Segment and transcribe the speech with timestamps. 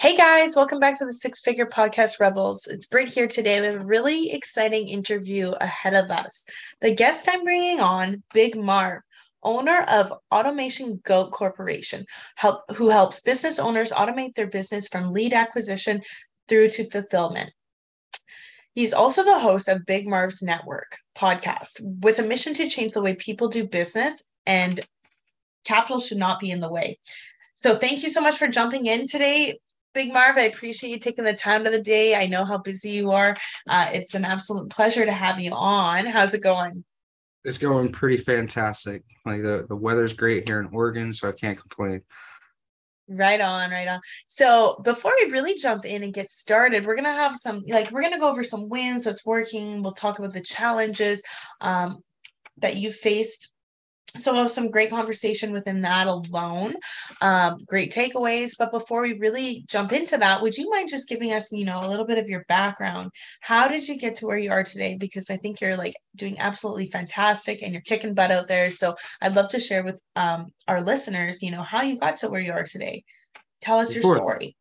[0.00, 2.66] Hey guys, welcome back to the Six Figure Podcast Rebels.
[2.66, 3.60] It's Britt here today.
[3.60, 6.46] with a really exciting interview ahead of us.
[6.80, 9.02] The guest I'm bringing on, Big Marv,
[9.42, 15.34] owner of Automation Goat Corporation, help, who helps business owners automate their business from lead
[15.34, 16.00] acquisition
[16.48, 17.50] through to fulfillment.
[18.72, 23.02] He's also the host of Big Marv's Network podcast with a mission to change the
[23.02, 24.80] way people do business, and
[25.66, 26.98] capital should not be in the way.
[27.56, 29.58] So, thank you so much for jumping in today.
[29.92, 32.14] Big Marv, I appreciate you taking the time of the day.
[32.14, 33.36] I know how busy you are.
[33.68, 36.06] Uh, it's an absolute pleasure to have you on.
[36.06, 36.84] How's it going?
[37.44, 39.02] It's going pretty fantastic.
[39.26, 42.02] Like the, the weather's great here in Oregon, so I can't complain.
[43.08, 44.00] Right on, right on.
[44.28, 48.02] So before we really jump in and get started, we're gonna have some like we're
[48.02, 49.82] gonna go over some wins that's working.
[49.82, 51.24] We'll talk about the challenges
[51.60, 52.04] um,
[52.58, 53.49] that you faced
[54.18, 56.74] so some great conversation within that alone
[57.20, 58.56] um, great takeaways.
[58.58, 61.84] But before we really jump into that would you mind just giving us you know
[61.84, 63.10] a little bit of your background?
[63.40, 64.96] How did you get to where you are today?
[64.96, 68.70] Because i think you're like doing absolutely fantastic and you're kicking butt out there.
[68.70, 72.28] So i'd love to share with um, our listeners you know how you got to
[72.28, 73.04] where you are today.
[73.60, 74.56] Tell us your story.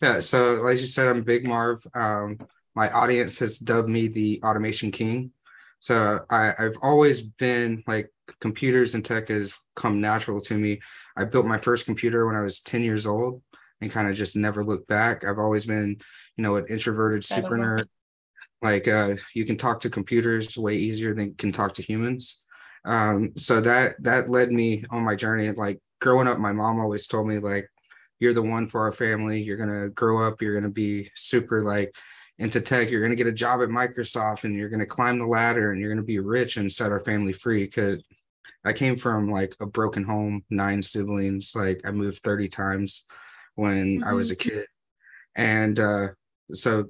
[0.00, 1.84] Yeah so like you said i'm big marv.
[1.94, 2.38] Um,
[2.74, 5.32] my audience has dubbed me the automation king.
[5.80, 8.10] So I, I've always been like
[8.40, 10.80] computers and tech has come natural to me.
[11.16, 13.42] I built my first computer when I was 10 years old
[13.80, 15.24] and kind of just never looked back.
[15.24, 15.96] I've always been,
[16.36, 17.86] you know, an introverted super nerd.
[18.62, 22.44] Like uh, you can talk to computers way easier than can talk to humans.
[22.84, 25.50] Um, so that that led me on my journey.
[25.50, 27.68] Like growing up, my mom always told me like,
[28.20, 29.42] you're the one for our family.
[29.42, 30.40] You're gonna grow up.
[30.40, 31.92] You're gonna be super like
[32.38, 32.88] into tech.
[32.88, 35.92] You're gonna get a job at Microsoft, and you're gonna climb the ladder, and you're
[35.92, 37.64] gonna be rich and set our family free.
[37.64, 38.00] Because
[38.64, 41.52] I came from like a broken home, nine siblings.
[41.54, 43.06] Like I moved 30 times
[43.54, 44.08] when mm-hmm.
[44.08, 44.50] I was a mm-hmm.
[44.50, 44.66] kid.
[45.34, 46.08] And uh,
[46.52, 46.86] so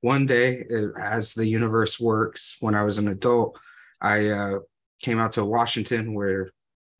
[0.00, 0.64] one day,
[0.98, 3.58] as the universe works, when I was an adult,
[4.00, 4.58] I uh,
[5.02, 6.50] came out to Washington where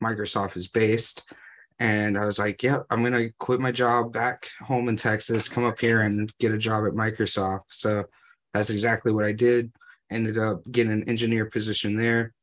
[0.02, 1.32] Microsoft is based.
[1.78, 5.48] And I was like, yeah, I'm going to quit my job back home in Texas,
[5.48, 7.62] come up here and get a job at Microsoft.
[7.68, 8.04] So
[8.52, 9.72] that's exactly what I did.
[10.10, 12.34] Ended up getting an engineer position there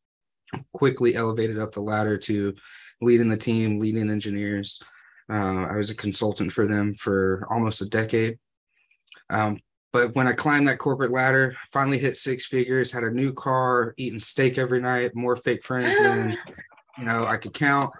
[0.73, 2.55] quickly elevated up the ladder to
[3.01, 4.81] leading the team, leading engineers.
[5.29, 8.37] Uh, I was a consultant for them for almost a decade.
[9.29, 9.59] Um,
[9.93, 13.93] but when I climbed that corporate ladder, finally hit six figures, had a new car,
[13.97, 16.37] eating steak every night, more fake friends than
[16.97, 17.91] you know I could count.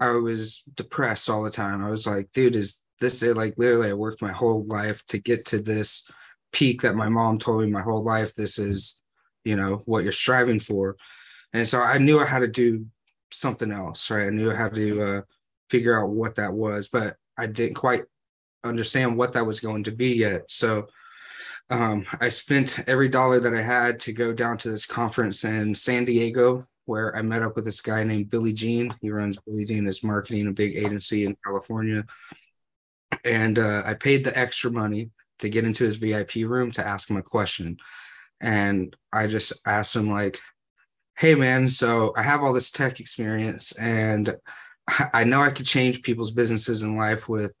[0.00, 1.84] I was depressed all the time.
[1.84, 3.36] I was like, dude, is this it?
[3.36, 6.10] Like literally, I worked my whole life to get to this
[6.52, 8.34] peak that my mom told me my whole life.
[8.34, 9.02] This is,
[9.44, 10.96] you know, what you're striving for.
[11.54, 12.86] And so I knew I had to do
[13.30, 14.26] something else, right?
[14.26, 15.20] I knew I had to uh,
[15.70, 18.04] figure out what that was, but I didn't quite
[18.64, 20.50] understand what that was going to be yet.
[20.50, 20.88] So
[21.70, 25.74] um, I spent every dollar that I had to go down to this conference in
[25.74, 28.94] San Diego, where I met up with this guy named Billy Gene.
[29.00, 32.04] He runs Billy Gene Is Marketing, a big agency in California.
[33.24, 37.08] And uh, I paid the extra money to get into his VIP room to ask
[37.08, 37.78] him a question.
[38.40, 40.40] And I just asked him, like,
[41.16, 44.36] hey man so i have all this tech experience and
[45.12, 47.56] i know i could change people's businesses in life with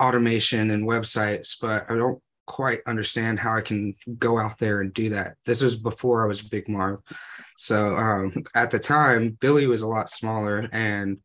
[0.00, 4.92] automation and websites but i don't quite understand how i can go out there and
[4.92, 5.36] do that.
[5.44, 6.98] This was before i was big marv.
[7.56, 11.18] So um, at the time billy was a lot smaller and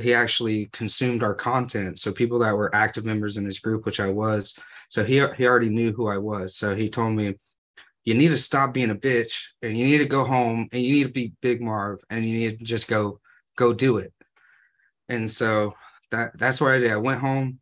[0.00, 1.98] he actually consumed our content.
[1.98, 4.54] So people that were active members in his group which i was
[4.88, 6.56] so he, he already knew who i was.
[6.56, 7.34] So he told me
[8.08, 10.92] you need to stop being a bitch and you need to go home and you
[10.94, 13.20] need to be Big Marv and you need to just go
[13.54, 14.14] go do it.
[15.10, 15.74] And so
[16.10, 16.90] that that's what I did.
[16.90, 17.60] I went home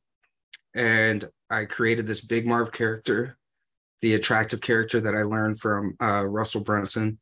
[0.72, 3.36] and I created this Big Marv character,
[4.02, 7.18] the attractive character that I learned from uh, Russell Brunson.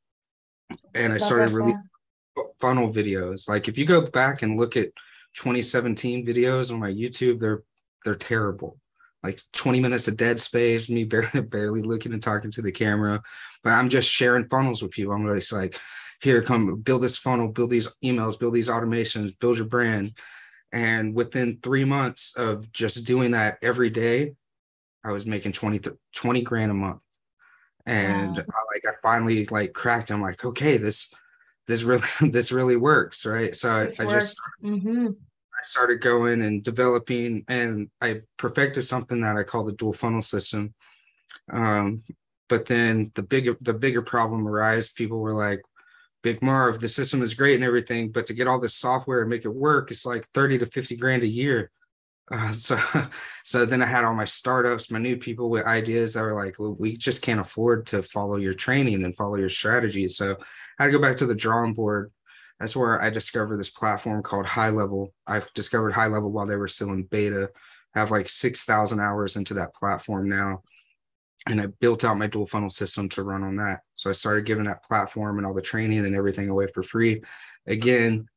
[0.95, 1.81] And I started releasing
[2.61, 3.49] funnel videos.
[3.49, 4.89] Like if you go back and look at
[5.37, 7.63] 2017 videos on my YouTube, they're
[8.05, 8.77] they're terrible
[9.25, 13.23] like 20 minutes of dead space, me barely, barely looking and talking to the camera.
[13.63, 15.15] But I'm just sharing funnels with people.
[15.15, 15.81] I'm just like,
[16.21, 20.13] here, come build this funnel, build these emails, build these automations, build your brand.
[20.73, 24.35] And within three months of just doing that every day,
[25.03, 25.81] I was making 20,
[26.15, 27.01] 20 grand a month.
[27.87, 28.45] And wow.
[28.49, 30.11] I, like I finally like cracked.
[30.11, 31.13] I'm like, okay, this
[31.67, 33.55] this really this really works, right?
[33.57, 35.09] So I, I, just mm-hmm.
[35.65, 40.75] Started going and developing, and I perfected something that I call the dual funnel system.
[41.53, 42.03] Um,
[42.49, 44.91] but then the bigger the bigger problem arose.
[44.91, 45.63] People were like,
[46.25, 49.29] Big Marv, the system is great and everything, but to get all this software and
[49.29, 51.71] make it work, it's like 30 to 50 grand a year.
[52.33, 52.79] Uh, so,
[53.45, 56.59] so then I had all my startups, my new people with ideas that were like,
[56.59, 60.09] well, we just can't afford to follow your training and follow your strategy.
[60.09, 60.37] So
[60.79, 62.11] I had to go back to the drawing board.
[62.61, 65.13] That's where I discovered this platform called High Level.
[65.27, 67.51] I've discovered High Level while they were still in beta.
[67.95, 70.63] I have like 6,000 hours into that platform now
[71.47, 73.81] and I built out my dual funnel system to run on that.
[73.97, 77.23] So I started giving that platform and all the training and everything away for free.
[77.67, 78.29] Again,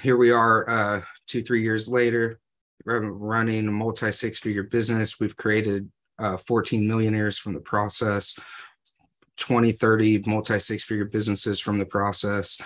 [0.00, 2.38] here we are uh, two, three years later,
[2.84, 5.18] running a multi six figure business.
[5.18, 8.38] We've created uh, 14 millionaires from the process,
[9.38, 12.60] 20, 30 multi six figure businesses from the process.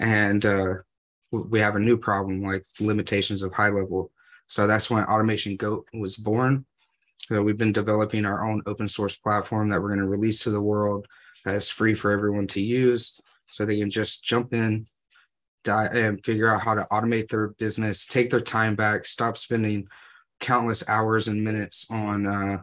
[0.00, 0.74] And uh,
[1.30, 4.10] we have a new problem like limitations of high level.
[4.46, 6.64] So that's when Automation Goat was born
[7.30, 10.50] so we've been developing our own open source platform that we're going to release to
[10.50, 11.06] the world
[11.44, 13.20] that's free for everyone to use
[13.50, 14.86] so they can just jump in
[15.66, 19.86] and figure out how to automate their business take their time back stop spending
[20.40, 22.62] countless hours and minutes on uh,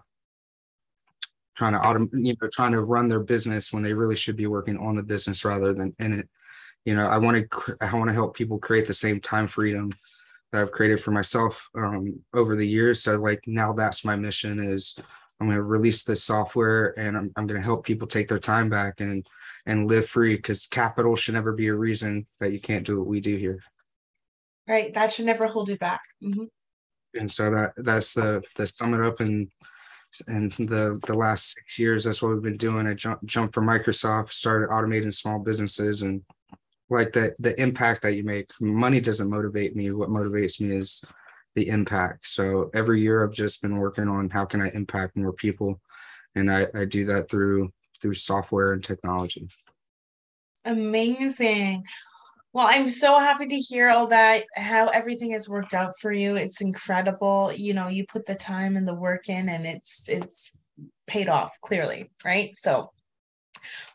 [1.57, 4.47] trying to automate you know trying to run their business when they really should be
[4.47, 6.29] working on the business rather than in it
[6.85, 9.89] you know i want to i want to help people create the same time freedom
[10.51, 13.03] that I've created for myself um, over the years.
[13.03, 14.97] So like now that's my mission is
[15.39, 18.39] I'm going to release this software and I'm, I'm going to help people take their
[18.39, 19.25] time back and
[19.65, 23.07] and live free because capital should never be a reason that you can't do what
[23.07, 23.61] we do here.
[24.67, 24.93] Right.
[24.93, 26.01] That should never hold you back.
[26.23, 26.45] Mm-hmm.
[27.19, 29.49] And so that that's the the sum it up and
[30.27, 32.87] and the the last six years that's what we've been doing.
[32.87, 36.21] I jumped jumped from Microsoft, started automating small businesses and
[36.89, 39.91] like the the impact that you make money doesn't motivate me.
[39.91, 41.03] What motivates me is
[41.55, 42.27] the impact.
[42.27, 45.81] So every year i've just been working on how can i impact more people
[46.35, 49.47] and i i do that through through software and technology.
[50.65, 51.83] Amazing
[52.53, 56.35] well i'm so happy to hear all that how everything has worked out for you.
[56.35, 57.51] It's incredible.
[57.53, 60.57] You know you put the time and the work in and it's it's
[61.05, 62.55] paid off clearly right?
[62.55, 62.91] So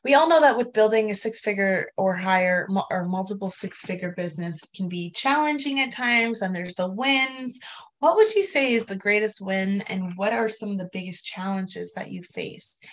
[0.04, 4.12] we all know that with building a six figure or higher or multiple six figure
[4.12, 7.60] business can be challenging at times and there's the wins.
[8.00, 11.25] What would you say is the greatest win and what are some of the biggest
[11.25, 12.87] challenges that you faced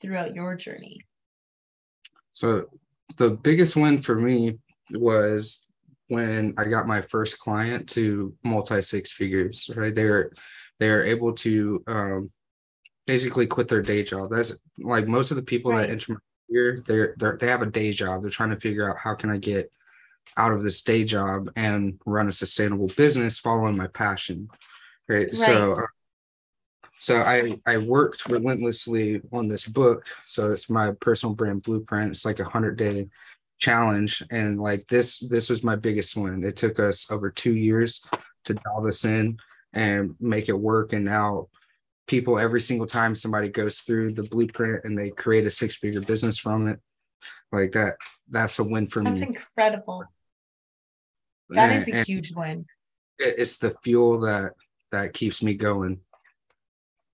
[0.00, 1.00] throughout your journey?
[2.32, 2.66] So
[3.16, 4.58] the biggest win for me
[4.92, 5.66] was
[6.08, 10.32] when i got my first client to multi six figures right they were
[10.78, 12.30] they were able to um,
[13.06, 14.30] basically quit their day job.
[14.30, 15.82] That's like most of the people right.
[15.82, 16.18] that enter my
[16.48, 18.22] career, they're, they're they have a day job.
[18.22, 19.72] They're trying to figure out how can I get
[20.36, 24.48] out of this day job and run a sustainable business following my passion.
[25.08, 25.26] Right.
[25.26, 25.34] right.
[25.34, 25.86] So uh,
[27.00, 30.04] so I I worked relentlessly on this book.
[30.26, 32.10] So it's my personal brand blueprint.
[32.10, 33.08] It's like a hundred day
[33.58, 34.22] challenge.
[34.30, 36.44] And like this, this was my biggest one.
[36.44, 38.02] It took us over two years
[38.44, 39.38] to dial this in
[39.72, 40.92] and make it work.
[40.92, 41.48] And now
[42.06, 46.00] people every single time somebody goes through the blueprint and they create a six figure
[46.00, 46.80] business from it
[47.52, 47.94] like that
[48.28, 49.26] that's a win for that's me.
[49.26, 50.04] That's incredible.
[51.50, 52.66] That and, is a huge win.
[53.18, 54.52] it's the fuel that
[54.92, 56.00] that keeps me going.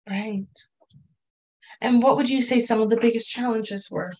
[0.08, 0.46] Right.
[1.80, 4.12] And what would you say some of the biggest challenges were?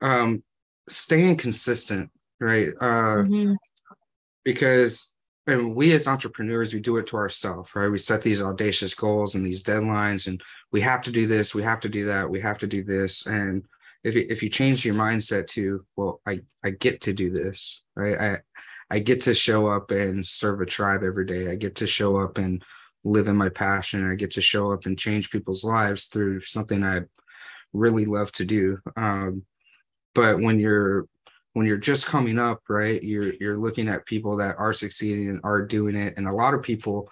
[0.00, 0.42] Um
[0.88, 2.10] staying consistent
[2.40, 2.68] right?
[2.80, 3.52] Uh mm-hmm.
[4.44, 5.14] because
[5.46, 7.88] and we as entrepreneurs we do it to ourselves right?
[7.88, 11.62] We set these audacious goals and these deadlines and we have to do this we
[11.62, 13.26] have to do that we have to do this.
[13.26, 13.64] And
[14.04, 18.20] if, if you change your mindset to well i i get to do this right?
[18.20, 21.50] I i get to show up and serve a tribe every day.
[21.50, 22.62] I get to show up and
[23.04, 24.08] live in my passion.
[24.08, 27.02] I get to show up and change people's lives through something i
[27.72, 28.78] really love to do.
[28.96, 29.44] Um,
[30.14, 31.06] but when you're
[31.54, 35.40] when you're just coming up, right, you're you're looking at people that are succeeding and
[35.44, 36.14] are doing it.
[36.16, 37.10] And a lot of people,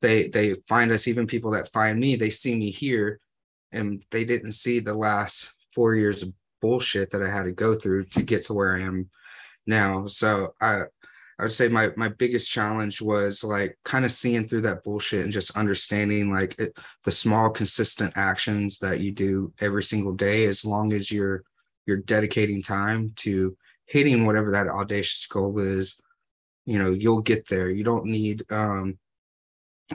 [0.00, 3.20] they they find us, even people that find me, they see me here
[3.72, 7.74] and they didn't see the last four years of bullshit that I had to go
[7.74, 9.10] through to get to where I am
[9.66, 10.06] now.
[10.06, 10.82] So I
[11.38, 15.24] I would say my my biggest challenge was like kind of seeing through that bullshit
[15.24, 20.46] and just understanding like it, the small consistent actions that you do every single day
[20.46, 21.42] as long as you're
[21.86, 23.56] you're dedicating time to
[23.86, 26.00] hitting whatever that audacious goal is
[26.66, 27.68] you know you'll get there.
[27.68, 28.98] You don't need um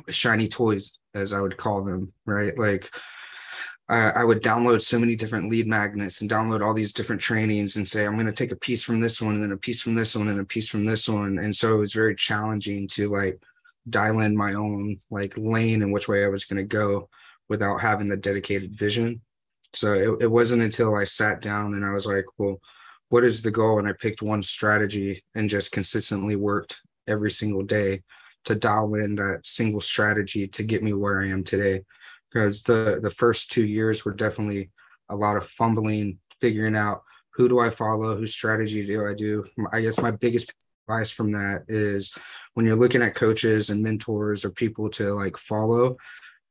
[0.10, 2.58] shiny toys as i would call them right?
[2.58, 2.94] Like
[3.88, 7.88] I, would download so many different lead magnets and download all these different trainings and
[7.88, 9.94] say i'm going to take a piece from this one and then a piece from
[9.94, 11.38] this one and a piece from this one.
[11.38, 13.40] And so it was very challenging to like
[13.88, 17.08] dial in my own like lane and which way i was going to go
[17.48, 19.22] without having the dedicated vision
[19.76, 22.60] so it, it wasn't until i sat down and i was like well
[23.10, 23.80] what is the goal?
[23.80, 28.02] And i picked one strategy and just consistently worked every single day
[28.46, 31.84] to dial in that single strategy to get me where i am today.
[32.32, 34.72] Because the the first two years were definitely
[35.10, 37.04] a lot of fumbling figuring out
[37.34, 39.46] who do i follow whose strategy do i do.
[39.72, 40.54] I guess my biggest
[40.88, 42.14] advice from that is
[42.54, 45.98] when you're looking at coaches and mentors or people to like follow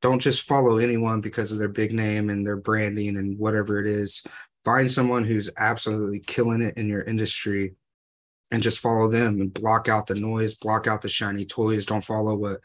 [0.04, 3.86] don't just follow anyone because of their big name and their branding and whatever it
[3.86, 4.22] is
[4.62, 7.74] find someone who's absolutely killing it in your industry
[8.50, 11.86] and just follow them and block out the noise, block out the shiny toys.
[11.86, 12.60] Don't follow what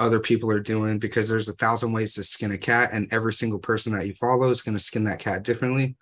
[0.00, 3.34] other people are doing because there's a thousand ways to skin a cat, and every
[3.34, 5.94] single person that you follow is going to skin that cat differently.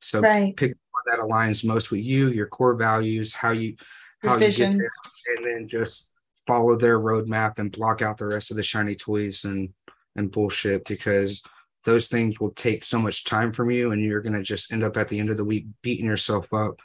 [0.00, 0.56] So right.
[0.56, 3.74] pick one that aligns most with you, your core values, how you
[4.22, 6.08] how you get there, and then just
[6.46, 9.70] follow their roadmap and block out the rest of the shiny toys and
[10.16, 11.42] and bullshit because
[11.84, 14.82] those things will take so much time from you and you're going to just end
[14.82, 16.80] up at the end of the week beating yourself up.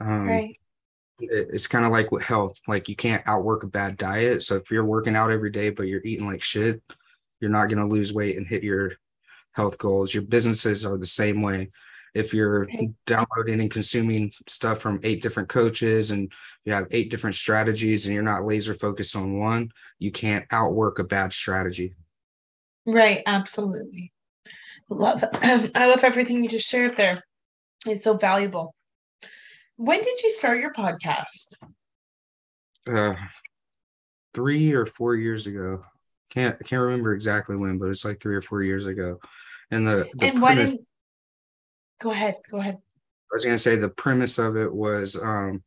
[0.00, 0.58] Um, right.
[1.18, 4.42] it's kind of like with health like you can't outwork a bad diet.
[4.42, 6.82] So if you're working out every day but you're eating like shit
[7.40, 8.92] you're not going to lose weight and hit your
[9.54, 10.14] health goals.
[10.14, 11.70] Your businesses are the same way.
[12.14, 12.90] If you're right.
[13.06, 16.30] downloading and consuming stuff from eight different coaches and
[16.64, 20.98] you have eight different strategies and you're not laser focused on one you can't outwork
[20.98, 21.94] a bad strategy
[22.86, 24.12] right absolutely
[24.88, 25.24] Love
[25.74, 27.22] I love everything you just shared there.
[27.86, 28.74] It's so valuable.
[29.76, 31.54] When did you start your podcast?
[32.86, 33.14] Uh
[34.34, 35.84] three or four years ago.
[36.30, 39.18] Can't I can't remember exactly when, but it's like three or four years ago.
[39.70, 40.76] And the, the and what is
[42.00, 42.76] go ahead, go ahead.
[42.76, 45.62] I was gonna say the premise of it was um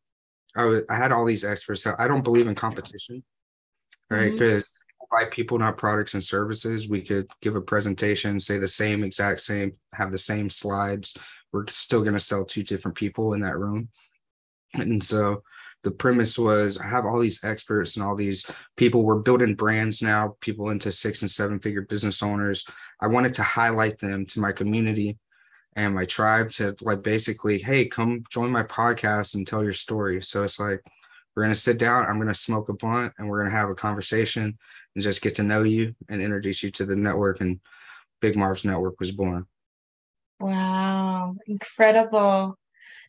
[0.55, 1.83] I was I had all these experts.
[1.83, 3.23] So I don't believe in competition,
[4.09, 4.31] right?
[4.31, 6.89] Because mm-hmm by people, not products and services.
[6.89, 11.17] We could give a presentation, say the same exact same, have the same slides.
[11.51, 13.89] We're still going to sell two different people in that room.
[14.73, 15.43] And so
[15.83, 19.03] the premise was I have all these experts and all these people.
[19.03, 22.67] We're building brands now, people into six and seven figure business owners.
[22.99, 25.17] I wanted to highlight them to my community
[25.75, 30.21] and my tribe to like basically, hey, come join my podcast and tell your story.
[30.21, 30.81] So it's like,
[31.35, 33.57] we're going to sit down, I'm going to smoke a blunt, and we're going to
[33.57, 34.57] have a conversation
[34.95, 37.41] and just get to know you and introduce you to the network.
[37.41, 37.59] And
[38.21, 39.45] Big Marv's Network was born.
[40.39, 42.57] Wow, incredible.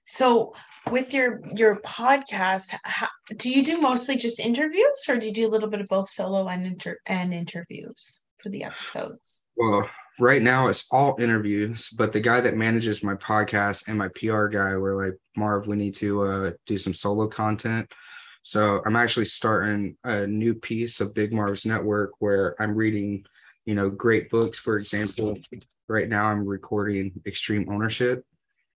[0.09, 0.55] So,
[0.91, 5.47] with your your podcast, how, do you do mostly just interviews, or do you do
[5.47, 9.45] a little bit of both solo and inter and interviews for the episodes?
[9.57, 9.89] Well,
[10.21, 14.47] right now it's all interviews, but the guy that manages my podcast and my PR
[14.47, 17.93] guy were like, Marv, we need to uh, do some solo content.
[18.47, 23.27] So I'm actually starting a new piece of Big Marv's network where I'm reading,
[23.65, 24.57] you know, great books.
[24.57, 25.37] For example,
[25.89, 28.21] right now I'm recording Extreme Ownership,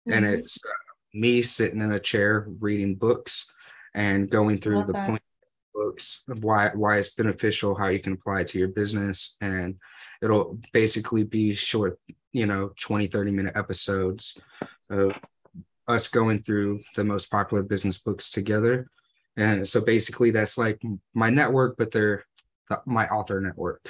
[0.09, 0.13] mm-hmm.
[0.15, 0.71] and it's uh,
[1.13, 3.53] me sitting in a chair reading books
[3.95, 5.07] and going through the that.
[5.07, 5.23] point
[5.75, 9.75] books of why why it's beneficial, how you can apply it to your business, and
[10.23, 12.01] it'll basically be short,
[12.33, 14.41] you know, 20, 30 minute episodes
[14.89, 15.21] of
[15.87, 18.89] us going through the most popular business books together
[19.39, 20.83] and so basically, that's like
[21.15, 22.25] my network, but they're
[22.85, 23.89] my author network.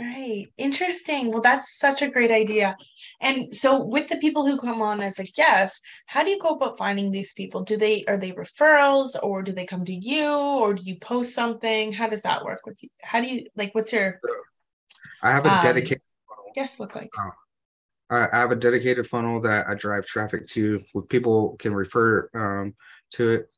[0.00, 0.48] Right.
[0.58, 1.30] Interesting.
[1.30, 2.76] Well, that's such a great idea.
[3.20, 6.56] And so with the people who come on as a guest, how do you go
[6.56, 7.62] about finding these people?
[7.62, 11.32] Do they are they referrals or do they come to you or do you post
[11.32, 11.92] something?
[11.92, 12.88] How does that work with you?
[13.04, 14.20] How do you like what's your
[15.22, 16.52] I have a um, dedicated funnel.
[16.56, 17.10] Yes, look like.
[17.16, 17.30] Uh,
[18.10, 22.74] I have a dedicated funnel that I drive traffic to where people can refer um,
[23.12, 23.50] to it.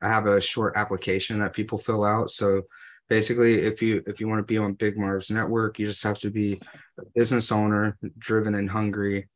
[0.00, 2.30] I have a short application that people fill out.
[2.30, 2.62] So
[3.08, 6.18] basically, if you if you want to be on Big Marv's network, you just have
[6.20, 6.58] to be
[6.98, 9.28] a business owner, driven and hungry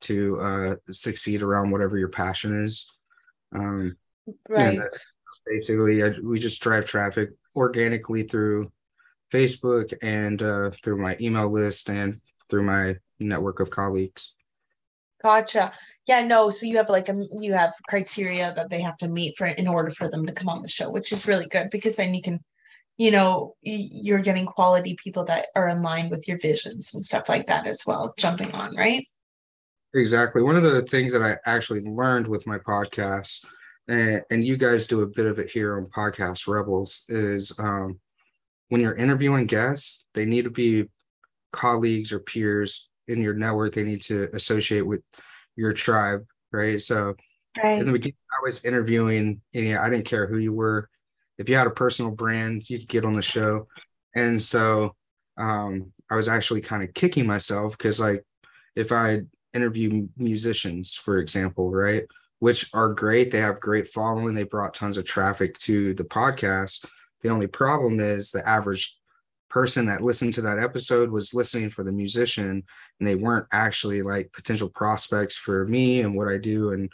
[0.00, 2.90] to uh, succeed around whatever your passion is.
[3.54, 3.96] Um,
[4.48, 4.78] right.
[5.46, 8.70] Basically, I, we just drive traffic organically through
[9.32, 14.34] Facebook and uh, through my email list and through my network of colleagues.
[15.22, 15.72] Gotcha.
[16.06, 16.48] Yeah, no.
[16.50, 19.66] So you have like a you have criteria that they have to meet for in
[19.66, 22.22] order for them to come on the show, which is really good because then you
[22.22, 22.38] can,
[22.98, 27.28] you know, you're getting quality people that are in line with your visions and stuff
[27.28, 29.04] like that as well, jumping on, right?
[29.94, 30.42] Exactly.
[30.42, 33.44] One of the things that I actually learned with my podcast
[33.88, 37.98] and, and you guys do a bit of it here on podcast rebels is um,
[38.68, 40.84] when you're interviewing guests they need to be
[41.52, 45.00] colleagues or peers in your network they need to associate with
[45.56, 46.80] your tribe right?
[46.80, 47.14] So
[47.56, 47.80] Right.
[47.80, 50.88] in the beginning i was interviewing and yeah, i didn't care who you were.
[51.38, 53.66] If you had a personal brand you could get on the show.
[54.14, 54.94] And so
[55.36, 58.24] um, i was actually kind of kicking myself because like
[58.76, 59.22] if i
[59.54, 62.04] interview musicians for example right
[62.40, 66.84] which are great they have great following they brought tons of traffic to the podcast
[67.22, 68.97] the only problem is the average
[69.48, 72.62] person that listened to that episode was listening for the musician
[72.98, 76.72] and they weren't actually like potential prospects for me and what I do.
[76.72, 76.90] And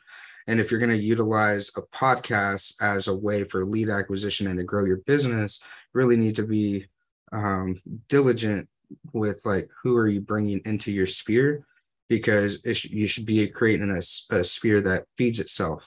[0.46, 4.58] and if you're going to utilize a podcast as a way for lead acquisition and
[4.58, 6.87] to grow your business you really need to be
[7.32, 8.68] um, diligent
[9.12, 11.66] with like who are you bringing into your sphere?
[12.08, 15.82] Because it sh- you should be creating a, a sphere that feeds itself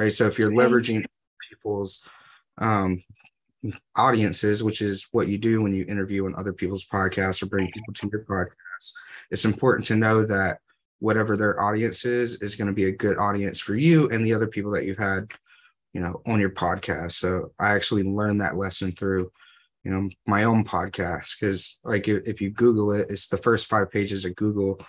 [0.00, 0.12] right?
[0.12, 1.04] So if you're leveraging
[1.48, 2.02] people's
[2.56, 3.02] um,
[3.96, 7.70] audiences, which is what you do when you interview on other people's podcasts or bring
[7.70, 8.92] people to your podcast.
[9.30, 10.58] It's important to know that
[10.98, 14.34] whatever their audience is is going to be a good audience for you and the
[14.34, 15.32] other people that you've had,
[15.92, 17.12] you know, on your podcast.
[17.12, 19.30] So I actually learned that lesson through,
[19.84, 23.66] you know, my own podcast because like if if you Google it, it's the first
[23.66, 24.80] five pages of Google,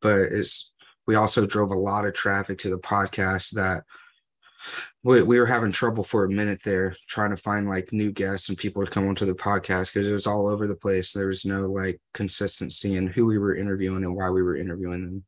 [0.00, 0.72] but it's
[1.06, 3.84] we also drove a lot of traffic to the podcast that
[5.02, 8.48] we, we were having trouble for a minute there trying to find like new guests
[8.48, 11.12] and people to come onto the podcast because it was all over the place.
[11.12, 15.04] There was no like consistency in who we were interviewing and why we were interviewing
[15.04, 15.24] them.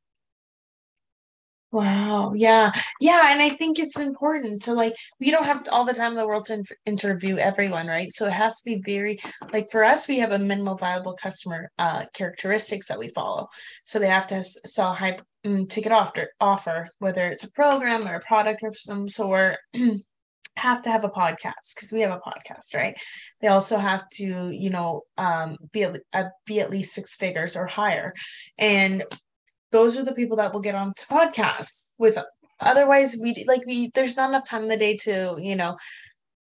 [1.75, 2.33] Wow.
[2.37, 2.71] Yeah.
[3.01, 3.33] Yeah.
[3.33, 6.27] And I think it's important to like, we don't have all the time in the
[6.27, 8.13] world to in- interview everyone, right?
[8.13, 9.19] So it has to be very,
[9.53, 13.49] like for us, we have a minimal viable customer uh, characteristics that we follow.
[13.83, 18.07] So they have to s- sell high mm, ticket offer, offer, whether it's a program
[18.07, 19.59] or a product of some sort.
[20.57, 22.95] have to have a podcast because we have a podcast right
[23.41, 27.67] they also have to you know um be uh, be at least six figures or
[27.67, 28.13] higher
[28.59, 29.03] and
[29.75, 32.17] those are the people that will get onto podcasts with
[32.61, 35.77] otherwise we like we there's not enough time in the day to you know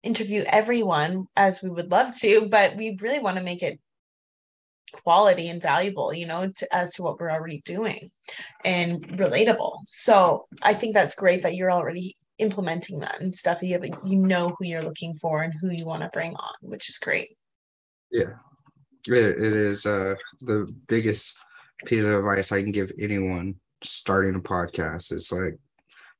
[0.04, 3.80] interview everyone as we would love to but we really want to make it
[4.94, 8.12] quality and valuable you know to, as to what we're already doing
[8.64, 9.80] and relatable.
[9.88, 14.18] So i think that's great that you're already implementing that and stuff you have you
[14.18, 17.30] know who you're looking for and who you want to bring on which is great.
[18.12, 18.34] Yeah,
[19.08, 21.38] it, it is uh, the biggest
[21.86, 25.12] piece of advice I can give anyone starting a podcast.
[25.12, 25.58] It's like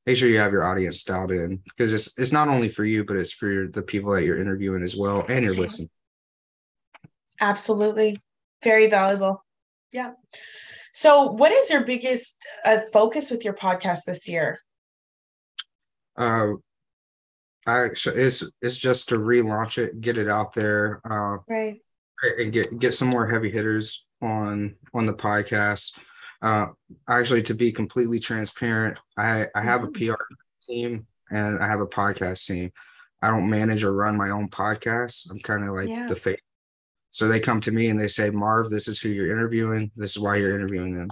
[0.06, 3.04] make sure you have your audience dialed in because it's it's not only for you,
[3.04, 5.90] but it's for your, the people that you're interviewing as well and you're listening.
[7.40, 8.16] absolutely.
[8.62, 9.44] Very valuable.
[9.92, 10.12] Yeah.
[10.92, 14.58] So what is your biggest uh, focus with your podcast this year?
[16.16, 16.54] Uh,
[17.66, 21.78] I it's it's just to relaunch it, get it out there, uh, right.
[22.38, 25.92] and get get some more heavy hitters on on the podcast.
[26.42, 26.66] Uh,
[27.08, 30.08] actually, to be completely transparent, I I have a Mhm.
[30.08, 30.22] PR
[30.62, 32.70] team and I have a podcast team.
[33.22, 35.30] I don't manage or run my own podcast.
[35.30, 36.06] I'm kind of like Yeah.
[36.06, 36.40] the face.
[37.10, 39.90] So they come to me and they say, Marv, this is who you're interviewing.
[39.96, 41.08] This is why you're interviewing them.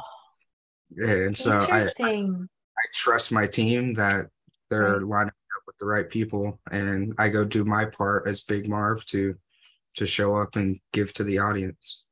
[0.90, 4.26] Yeah, and so I, interesting I trust my team that
[4.68, 8.68] they're lining up with the right people, and I go do my part as Big
[8.68, 9.36] Marv to
[9.96, 12.03] to show up and give to the audience.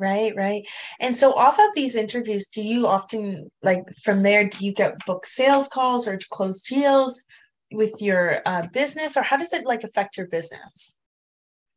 [0.00, 0.62] Right, right.
[0.98, 5.04] And so off of these interviews, do you often like from there, do you get
[5.04, 7.22] book sales calls or close deals
[7.70, 10.96] with your uh, business or how does it like affect your business?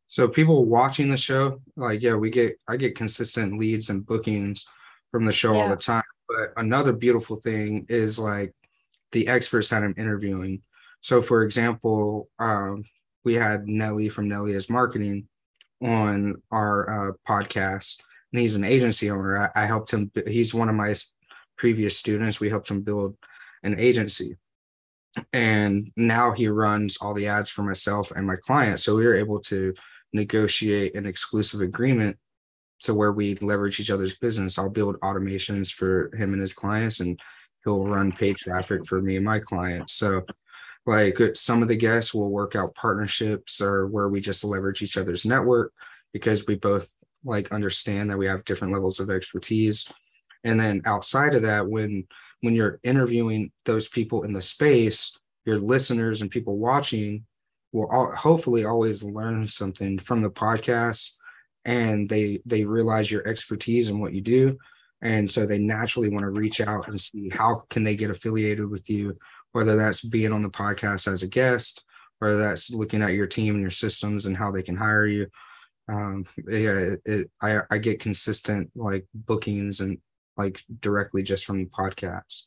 [0.08, 4.64] So people watching the show, like yeah, we get I get consistent leads and bookings
[5.10, 6.02] from the show all the time.
[6.26, 8.54] But another beautiful thing is like
[9.12, 10.62] the experts that I'm interviewing.
[11.02, 12.84] So for example, um,
[13.22, 15.28] we had Nelly from Nelly as marketing
[15.82, 18.00] on our uh, podcast,
[18.34, 19.38] and he's an agency owner.
[19.38, 20.10] I, I helped him.
[20.26, 20.92] He's one of my
[21.56, 22.40] previous students.
[22.40, 23.16] We helped him build
[23.62, 24.36] an agency,
[25.32, 28.82] and now he runs all the ads for myself and my clients.
[28.82, 29.72] So we were able to
[30.12, 32.16] negotiate an exclusive agreement
[32.80, 34.58] to where we leverage each other's business.
[34.58, 37.20] I'll build automations for him and his clients, and
[37.62, 39.92] he'll run paid traffic for me and my clients.
[39.92, 40.22] So,
[40.86, 44.96] like some of the guests will work out partnerships or where we just leverage each
[44.96, 45.72] other's network
[46.12, 46.92] because we both
[47.24, 49.90] like understand that we have different levels of expertise.
[50.44, 52.06] And then outside of that, when
[52.40, 57.24] when you're interviewing those people in the space, your listeners and people watching
[57.72, 61.12] will all, hopefully always learn something from the podcast
[61.64, 64.58] and they they realize your expertise and what you do
[65.00, 68.68] and so they naturally want to reach out and see how can they get affiliated
[68.68, 69.16] with you
[69.54, 71.84] whether that's being on the podcast as a guest,
[72.18, 75.28] whether that's looking at your team and your systems and how they can hire you.
[75.88, 79.98] Um, yeah, it, I, I get consistent like bookings and
[80.36, 82.44] like directly just from the podcasts.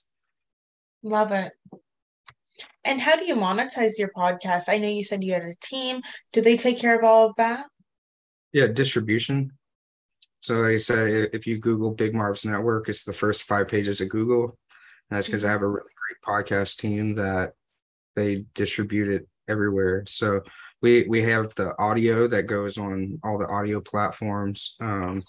[1.04, 1.54] Love it.
[2.84, 4.70] And how do you monetize your podcast?
[4.70, 6.02] I know you said you had a team.
[6.34, 7.66] Do they take care of all of that?
[8.54, 9.52] Yeah, distribution.
[10.40, 14.02] So like I said, if you Google Big Marv's Network, it's the first five pages
[14.02, 14.58] of Google.
[15.10, 17.54] And that's because I have a really great podcast team that
[18.16, 20.04] they distribute it everywhere.
[20.08, 20.42] So
[20.82, 24.76] we we have the audio that goes on all the audio platforms.
[24.80, 25.22] Um,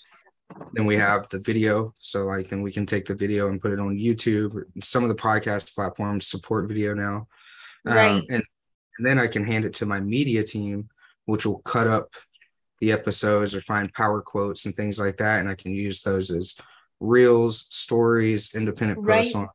[0.73, 1.95] then we have the video.
[1.99, 4.63] So like then we can take the video and put it on YouTube.
[4.83, 7.29] Some of the podcast platforms support video now.
[7.87, 8.23] Um, right.
[8.31, 8.43] And,
[8.99, 10.89] and then I can hand it to my media team,
[11.27, 12.13] which will cut up
[12.81, 15.41] the episodes or find power quotes and things like that.
[15.41, 16.57] And I can use those as
[17.01, 19.19] reels, stories, independent right.
[19.19, 19.49] posts on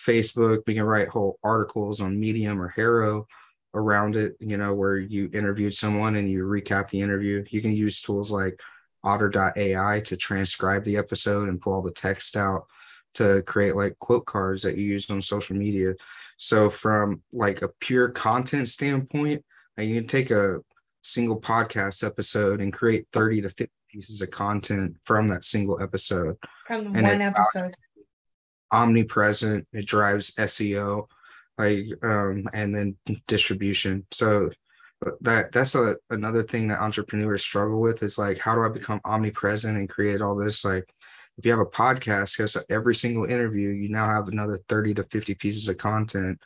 [0.00, 0.60] Facebook.
[0.66, 3.26] We can write whole articles on Medium or HARO
[3.74, 7.44] around it, you know, where you interviewed someone and you recap the interview.
[7.50, 8.60] You can use tools like
[9.02, 12.66] otter.ai to transcribe the episode and pull all the text out
[13.14, 15.94] to create like quote cards that you use on social media.
[16.36, 19.44] So from like a pure content standpoint,
[19.76, 20.60] you can take a
[21.02, 26.36] single podcast episode and create 30 to 50 pieces of content from that single episode.
[26.66, 27.74] From and one episode.
[28.72, 31.06] Omnipresent, it drives SEO,
[31.60, 32.96] like um, and then
[33.26, 34.06] distribution.
[34.10, 34.50] So
[35.20, 39.00] that that's a another thing that entrepreneurs struggle with is like how do I become
[39.04, 40.92] omnipresent and create all this like
[41.38, 45.04] if you have a podcast because every single interview you now have another 30 to
[45.04, 46.38] 50 pieces of content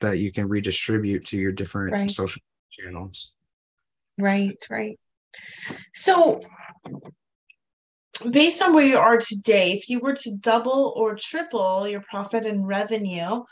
[0.00, 2.10] that you can redistribute to your different right.
[2.10, 2.40] social
[2.70, 3.32] channels
[4.18, 4.98] right right
[5.94, 6.40] so
[8.30, 12.46] based on where you are today if you were to double or triple your profit
[12.46, 13.42] and revenue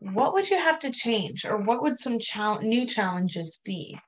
[0.00, 3.98] what would you have to change or what would some chal- new challenges be?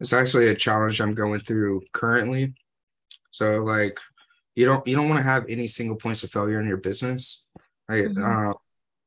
[0.00, 2.54] It's actually a challenge i'm going through currently.
[3.30, 3.98] So like
[4.54, 7.46] you don't you don't want to have any single points of failure in your business.
[7.88, 8.50] Right mm-hmm.
[8.50, 8.54] uh,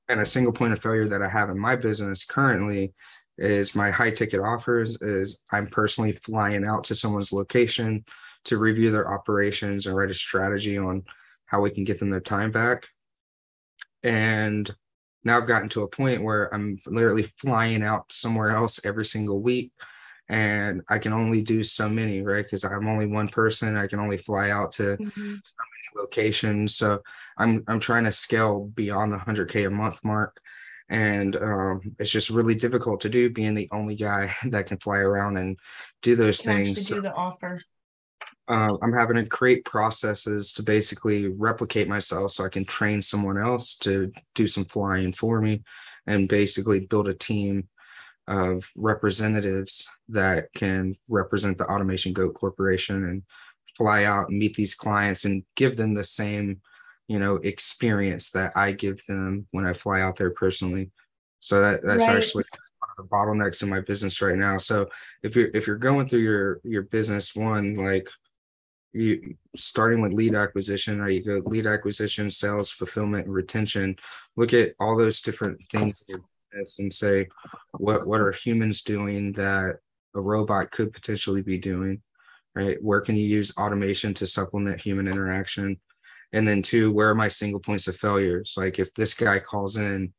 [0.08, 2.94] and a single point of failure that i have in my business currently
[3.38, 8.04] is my high ticket offers is i'm personally flying out to someone's location
[8.46, 11.04] to review their operations and write a strategy on
[11.46, 12.88] how we can get them their time back.
[14.04, 14.70] And
[15.24, 19.42] now I've gotten to a point where I'm literally flying out somewhere else every single
[19.42, 19.72] week
[20.30, 22.46] and I can only do so many, right?
[22.46, 23.76] Because I'm only one person.
[23.76, 25.34] I can only fly out to mm-hmm.
[25.44, 26.76] so many locations.
[26.76, 27.02] So
[27.38, 30.40] I'm I'm trying to scale beyond the 100k a month mark,
[30.88, 34.98] and um, it's just really difficult to do being the only guy that can fly
[34.98, 35.58] around and
[36.04, 36.88] do those things.
[36.88, 37.60] So, do the offer
[38.50, 43.38] uh, I'm having to create processes to basically replicate myself so I can train someone
[43.38, 45.62] else to do some flying for me
[46.08, 47.70] and basically build a team
[48.28, 53.24] of representatives that can represent the Automation Goat Corporation and
[53.78, 56.62] fly out and meet these clients and give them the same,
[57.08, 60.90] you know, experience that I give them when I fly out there personally.
[61.40, 62.18] So that that's right.
[62.18, 62.44] actually
[62.80, 64.58] one of the bottlenecks in my business right now.
[64.58, 64.90] So
[65.24, 68.10] if you're if you're going through your your business one like
[68.94, 71.14] you starting with lead acquisition right?
[71.14, 73.96] You go lead acquisition sales fulfillment and retention.
[74.36, 76.04] Look at all those different things
[76.80, 77.28] and say
[77.74, 79.78] what what are humans doing that
[80.16, 82.02] a robot could potentially be doing
[82.56, 82.82] right?
[82.82, 85.80] Where can you use automation to supplement human interaction?
[86.34, 88.56] And then two where are my single points of failures?
[88.58, 90.14] Like if this guy calls in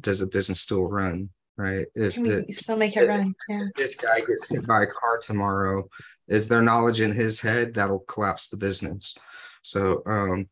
[0.00, 1.86] does the business still run right?
[1.94, 3.34] If can we the, still make it run?
[3.48, 5.88] yeah this guy gets hit by a car tomorrow
[6.30, 9.16] is there knowledge in his head that'll collapse the business.
[9.62, 10.48] So um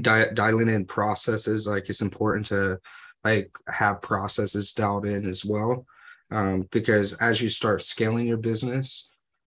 [0.00, 2.80] di- dialing in processes like it's important to
[3.24, 5.86] like have processes dialed in as well.
[6.30, 9.08] Um, because as you start scaling your business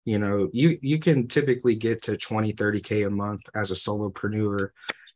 [0.04, 4.70] you know you you can typically get to 20 30k a month as a solopreneur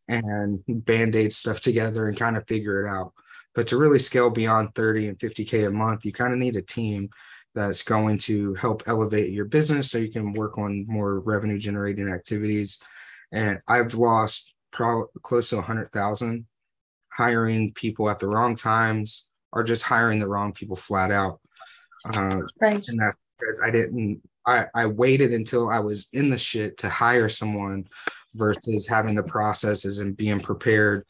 [0.09, 3.12] and band-aid stuff together and kind of figure it out.
[3.54, 6.62] But to really scale beyond 30 and 50k a month you kind of need a
[6.62, 7.11] team
[7.58, 12.08] that's going to help elevate your business so you can work on more revenue generating
[12.08, 12.78] activities.
[13.32, 16.46] And I've lost probably close to 100,000
[17.12, 21.40] hiring people at the wrong times or just hiring the wrong people flat out.
[22.14, 22.86] Uh, right.
[22.86, 26.88] And that's because I didn't, I, I waited until I was in the shit to
[26.88, 27.88] hire someone
[28.36, 31.04] versus having the processes and being prepared.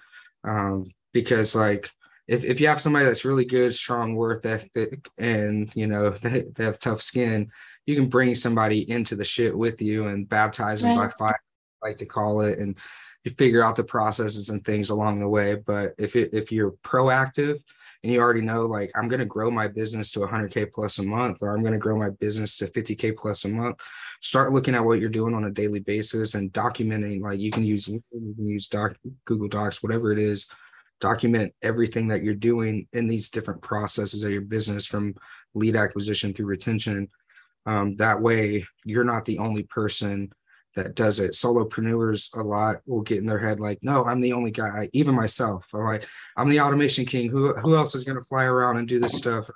[0.45, 1.91] Um, because like
[2.29, 6.45] if, if you have somebody that's really good, strong work ethic, and you know they,
[6.55, 7.51] they have tough skin,
[7.87, 11.11] you can bring somebody into the shit with you and baptize them right.
[11.11, 11.41] by fire,
[11.83, 12.77] I like to call it, and
[13.25, 15.55] you figure out the processes and things along the way.
[15.55, 17.59] But if it, if you're proactive
[18.03, 21.03] and you already know like I'm going to grow my business to 100k plus a
[21.03, 23.83] month or I'm going to grow my business to 50k plus a month,
[24.21, 27.23] start looking at what you're doing on a daily basis and documenting.
[27.23, 30.49] Like you can use you can use doc, Google Docs, whatever it is.
[31.01, 35.15] Document everything that you're doing in these different processes of your business from
[35.55, 37.09] lead acquisition through retention.
[37.67, 40.33] Um, that way, you're not the only person
[40.75, 41.33] that does it.
[41.33, 44.89] Solopreneurs a lot will get in their head like, no, I'm the only guy.
[44.93, 46.07] Even myself, I'm like,
[46.37, 47.31] I'm the automation king.
[47.31, 49.51] Who who else is going to fly around and do this stuff?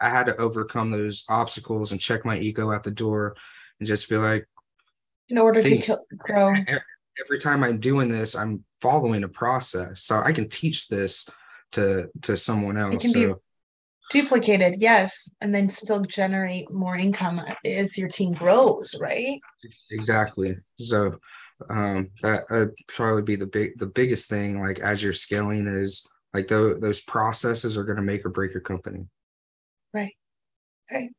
[0.00, 3.34] I had to overcome those obstacles and check my ego at the door
[3.78, 4.46] and just be like,
[5.28, 6.54] in order to grow.
[7.24, 11.28] Every time I'm doing this, I'm following a process, so I can teach this
[11.72, 12.94] to to someone else.
[12.94, 13.34] It can so, be
[14.10, 19.40] duplicated yes and then still generate more income as your team grows right?
[19.90, 20.56] Exactly.
[20.78, 21.16] So
[21.70, 26.06] um that would probably be the big the biggest thing like as you're scaling is
[26.34, 29.06] like the, those processes are going to make or break your company.
[29.94, 30.14] Right.
[30.92, 31.10] Right.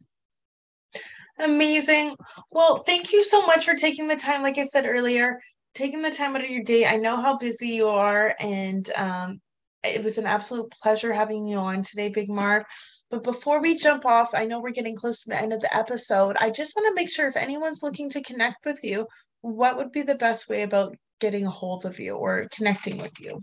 [1.39, 2.15] Amazing.
[2.51, 5.39] Well thank you so much for taking the time like i said earlier
[5.77, 9.39] taking the time out of your day i know how busy you are and um
[9.83, 12.67] it was an absolute pleasure having you on today, Big Mark.
[13.09, 15.75] But before we jump off, I know we're getting close to the end of the
[15.75, 16.35] episode.
[16.39, 19.07] I just want to make sure if anyone's looking to connect with you,
[19.41, 23.13] what would be the best way about getting a hold of you or connecting with
[23.19, 23.39] you?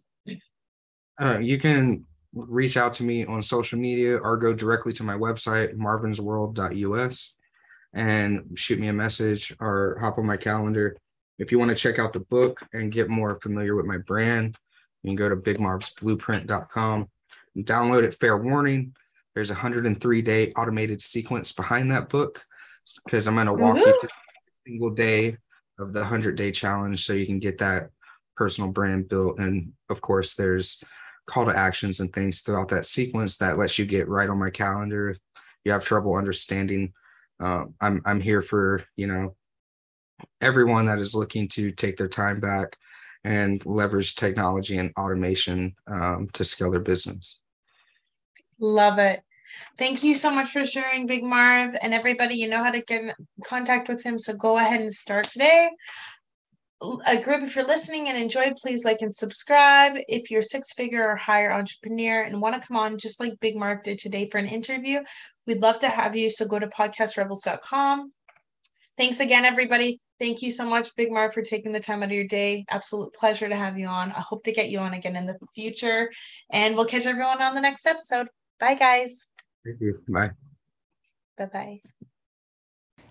[1.21, 5.15] Uh, you can reach out to me on social media or go directly to my
[5.15, 7.37] website, marvinsworld.us,
[7.95, 10.97] and shoot me a message or hop on my calendar.
[11.39, 14.57] If you want to check out the book and get more familiar with my brand,
[15.03, 17.09] you can go to bigmarvsblueprint.com
[17.57, 18.15] and download it.
[18.15, 18.95] Fair warning,
[19.35, 22.45] there's a 103 day automated sequence behind that book
[23.05, 24.11] because I'm going to walk you through every
[24.67, 25.37] single day
[25.79, 27.91] of the 100 day challenge so you can get that
[28.37, 29.39] personal brand built.
[29.39, 30.83] And of course, there's
[31.27, 34.51] call to actions and things throughout that sequence that lets you get right on my
[34.51, 35.11] calendar.
[35.11, 35.19] If
[35.65, 36.93] you have trouble understanding,
[37.41, 39.35] uh, I'm I'm here for you know
[40.41, 42.77] everyone that is looking to take their time back
[43.25, 47.41] and leverage technology and automation um, to scale their business.
[48.61, 49.23] Love it.
[49.79, 51.75] Thank you so much for sharing, Big Marv.
[51.83, 53.13] And everybody, you know how to get in
[53.45, 54.19] contact with him.
[54.19, 55.71] So go ahead and start today.
[57.07, 59.95] A group, if you're listening and enjoyed, please like and subscribe.
[60.07, 63.57] If you're six figure or higher entrepreneur and want to come on, just like Big
[63.57, 65.01] Marv did today for an interview,
[65.47, 66.29] we'd love to have you.
[66.29, 68.13] So go to podcastrebels.com.
[68.99, 70.01] Thanks again, everybody.
[70.21, 72.65] Thank you so much, Big Marv, for taking the time out of your day.
[72.71, 74.13] Absolute pleasure to have you on.
[74.13, 76.11] I hope to get you on again in the future.
[76.53, 78.29] And we'll catch everyone on the next episode.
[78.61, 79.27] Bye, guys.
[79.65, 79.99] Thank you.
[80.09, 80.31] Bye.
[81.37, 81.81] Bye bye.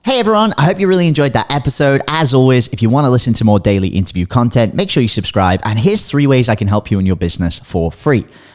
[0.06, 2.02] Hey everyone, I hope you really enjoyed that episode.
[2.10, 5.08] As always, if you want to listen to more daily interview content, make sure you
[5.08, 5.62] subscribe.
[5.64, 8.26] And here's three ways I can help you in your business for free.